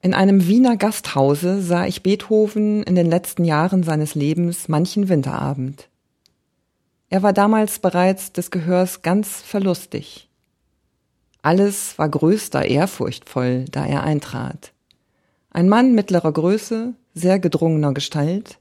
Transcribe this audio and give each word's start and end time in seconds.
In 0.00 0.14
einem 0.14 0.46
Wiener 0.46 0.76
Gasthause 0.76 1.60
sah 1.60 1.86
ich 1.86 2.04
Beethoven 2.04 2.84
in 2.84 2.94
den 2.94 3.06
letzten 3.06 3.44
Jahren 3.44 3.82
seines 3.82 4.14
Lebens 4.14 4.68
manchen 4.68 5.08
Winterabend. 5.08 5.88
Er 7.10 7.22
war 7.22 7.32
damals 7.32 7.80
bereits 7.80 8.32
des 8.32 8.50
Gehörs 8.50 9.02
ganz 9.02 9.40
verlustig. 9.40 10.28
Alles 11.42 11.98
war 11.98 12.08
größter 12.08 12.64
ehrfurchtvoll, 12.66 13.64
da 13.70 13.86
er 13.86 14.04
eintrat. 14.04 14.72
Ein 15.50 15.68
Mann 15.68 15.94
mittlerer 15.94 16.30
Größe, 16.30 16.94
sehr 17.14 17.38
gedrungener 17.40 17.92
Gestalt, 17.92 18.58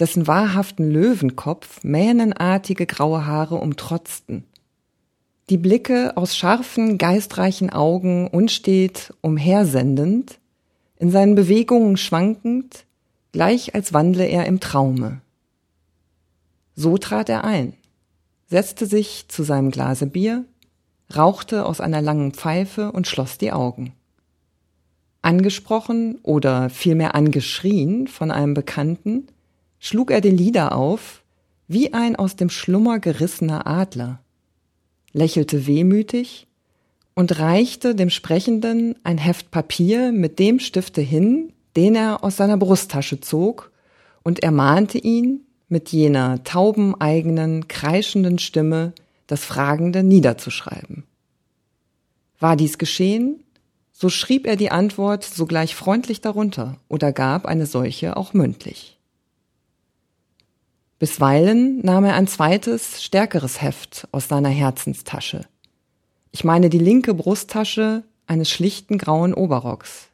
dessen 0.00 0.26
wahrhaften 0.26 0.90
Löwenkopf 0.90 1.84
mähnenartige 1.84 2.86
graue 2.86 3.26
Haare 3.26 3.56
umtrotzten. 3.56 4.44
Die 5.50 5.58
Blicke 5.58 6.16
aus 6.16 6.36
scharfen, 6.36 6.98
geistreichen 6.98 7.70
Augen 7.70 8.26
unstet 8.26 9.12
umhersendend, 9.20 10.38
in 11.04 11.10
seinen 11.10 11.34
Bewegungen 11.34 11.98
schwankend, 11.98 12.86
gleich 13.32 13.74
als 13.74 13.92
wandle 13.92 14.24
er 14.24 14.46
im 14.46 14.58
Traume. 14.58 15.20
So 16.76 16.96
trat 16.96 17.28
er 17.28 17.44
ein, 17.44 17.74
setzte 18.46 18.86
sich 18.86 19.26
zu 19.28 19.42
seinem 19.42 19.70
Glase 19.70 20.06
Bier, 20.06 20.46
rauchte 21.14 21.66
aus 21.66 21.82
einer 21.82 22.00
langen 22.00 22.32
Pfeife 22.32 22.90
und 22.90 23.06
schloss 23.06 23.36
die 23.36 23.52
Augen. 23.52 23.92
Angesprochen 25.20 26.20
oder 26.22 26.70
vielmehr 26.70 27.14
angeschrien 27.14 28.08
von 28.08 28.30
einem 28.30 28.54
Bekannten, 28.54 29.26
schlug 29.78 30.10
er 30.10 30.22
den 30.22 30.38
Lieder 30.38 30.74
auf, 30.74 31.22
wie 31.68 31.92
ein 31.92 32.16
aus 32.16 32.36
dem 32.36 32.48
Schlummer 32.48 32.98
gerissener 32.98 33.66
Adler, 33.66 34.20
lächelte 35.12 35.66
wehmütig 35.66 36.46
und 37.14 37.38
reichte 37.38 37.94
dem 37.94 38.10
Sprechenden 38.10 38.96
ein 39.04 39.18
Heft 39.18 39.50
Papier 39.50 40.12
mit 40.12 40.38
dem 40.38 40.58
Stifte 40.58 41.00
hin, 41.00 41.52
den 41.76 41.94
er 41.94 42.24
aus 42.24 42.36
seiner 42.36 42.56
Brusttasche 42.56 43.20
zog, 43.20 43.70
und 44.22 44.42
ermahnte 44.42 44.98
ihn, 44.98 45.40
mit 45.68 45.90
jener 45.90 46.42
taubeneigenen, 46.44 47.68
kreischenden 47.68 48.38
Stimme 48.38 48.92
das 49.26 49.44
Fragende 49.44 50.02
niederzuschreiben. 50.02 51.04
War 52.38 52.56
dies 52.56 52.78
geschehen, 52.78 53.42
so 53.92 54.08
schrieb 54.08 54.46
er 54.46 54.56
die 54.56 54.70
Antwort 54.70 55.24
sogleich 55.24 55.74
freundlich 55.74 56.20
darunter 56.20 56.78
oder 56.88 57.12
gab 57.12 57.46
eine 57.46 57.66
solche 57.66 58.16
auch 58.16 58.34
mündlich. 58.34 58.98
Bisweilen 60.98 61.80
nahm 61.84 62.04
er 62.04 62.14
ein 62.14 62.26
zweites, 62.26 63.02
stärkeres 63.02 63.60
Heft 63.60 64.08
aus 64.12 64.28
seiner 64.28 64.48
Herzenstasche, 64.48 65.46
ich 66.34 66.42
meine 66.42 66.68
die 66.68 66.78
linke 66.78 67.14
Brusttasche 67.14 68.02
eines 68.26 68.50
schlichten 68.50 68.98
grauen 68.98 69.34
Oberrocks 69.34 70.08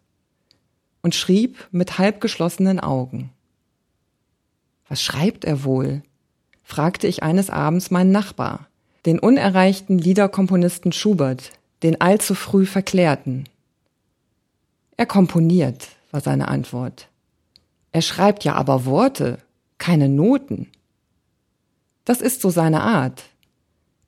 und 1.01 1.15
schrieb 1.15 1.67
mit 1.71 1.97
halb 1.97 2.21
geschlossenen 2.21 2.79
Augen. 2.79 3.31
Was 4.87 5.01
schreibt 5.01 5.47
er 5.47 5.65
wohl? 5.65 6.03
fragte 6.63 7.07
ich 7.07 7.23
eines 7.23 7.49
Abends 7.49 7.91
meinen 7.91 8.13
Nachbar, 8.13 8.69
den 9.07 9.19
unerreichten 9.19 9.99
Liederkomponisten 9.99 10.93
Schubert, 10.93 11.53
den 11.83 12.03
allzu 12.03 12.35
früh 12.35 12.67
verklärten. 12.67 13.45
Er 14.99 15.07
komponiert, 15.07 15.89
war 16.11 16.21
seine 16.21 16.49
Antwort. 16.49 17.09
Er 17.93 18.03
schreibt 18.03 18.45
ja 18.45 18.57
aber 18.57 18.85
Worte, 18.85 19.39
keine 19.79 20.11
Noten. 20.11 20.71
Das 22.05 22.21
ist 22.21 22.43
so 22.43 22.51
seine 22.51 22.83
Art, 22.83 23.30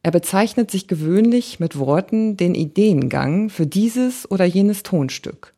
er 0.02 0.10
bezeichnet 0.10 0.70
sich 0.70 0.88
gewöhnlich 0.88 1.60
mit 1.60 1.78
Worten 1.78 2.36
den 2.36 2.54
Ideengang 2.54 3.50
für 3.50 3.66
dieses 3.66 4.28
oder 4.30 4.44
jenes 4.44 4.82
Tonstück 4.82 5.54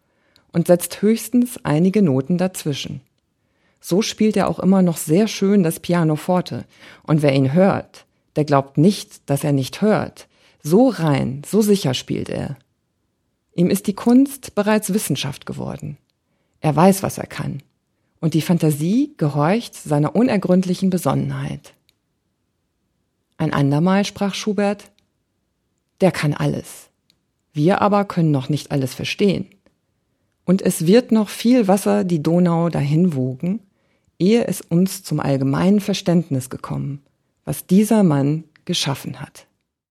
und 0.52 0.66
setzt 0.66 1.00
höchstens 1.00 1.58
einige 1.62 2.02
Noten 2.02 2.36
dazwischen. 2.36 3.00
So 3.80 4.02
spielt 4.02 4.36
er 4.36 4.48
auch 4.48 4.58
immer 4.58 4.82
noch 4.82 4.96
sehr 4.96 5.28
schön 5.28 5.62
das 5.62 5.80
Pianoforte, 5.80 6.64
und 7.02 7.22
wer 7.22 7.34
ihn 7.34 7.52
hört, 7.52 8.06
der 8.36 8.44
glaubt 8.44 8.78
nicht, 8.78 9.28
dass 9.28 9.44
er 9.44 9.52
nicht 9.52 9.82
hört. 9.82 10.28
So 10.62 10.88
rein, 10.88 11.42
so 11.46 11.60
sicher 11.60 11.94
spielt 11.94 12.28
er. 12.28 12.56
Ihm 13.54 13.70
ist 13.70 13.86
die 13.86 13.94
Kunst 13.94 14.54
bereits 14.54 14.92
Wissenschaft 14.92 15.46
geworden. 15.46 15.98
Er 16.60 16.74
weiß, 16.74 17.02
was 17.02 17.18
er 17.18 17.26
kann. 17.26 17.62
Und 18.20 18.34
die 18.34 18.40
Fantasie 18.40 19.12
gehorcht 19.16 19.74
seiner 19.74 20.16
unergründlichen 20.16 20.88
Besonnenheit. 20.90 21.74
Ein 23.36 23.52
andermal 23.52 24.04
sprach 24.04 24.34
Schubert, 24.34 24.90
der 26.00 26.12
kann 26.12 26.34
alles. 26.34 26.90
Wir 27.52 27.82
aber 27.82 28.04
können 28.04 28.30
noch 28.30 28.48
nicht 28.48 28.72
alles 28.72 28.94
verstehen. 28.94 29.46
Und 30.44 30.60
es 30.60 30.86
wird 30.86 31.12
noch 31.12 31.28
viel 31.28 31.68
Wasser 31.68 32.04
die 32.04 32.22
Donau 32.22 32.68
dahin 32.68 33.14
wogen, 33.14 33.60
ehe 34.18 34.46
es 34.46 34.60
uns 34.60 35.02
zum 35.02 35.20
allgemeinen 35.20 35.80
Verständnis 35.80 36.50
gekommen, 36.50 37.02
was 37.44 37.66
dieser 37.66 38.02
Mann 38.02 38.44
geschaffen 38.64 39.20
hat. 39.20 39.46